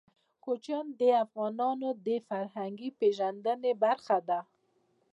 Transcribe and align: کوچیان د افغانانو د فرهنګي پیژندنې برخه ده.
کوچیان 0.43 0.87
د 0.99 1.01
افغانانو 1.23 1.89
د 2.05 2.07
فرهنګي 2.27 2.89
پیژندنې 2.99 3.71
برخه 3.83 4.17
ده. 4.29 4.39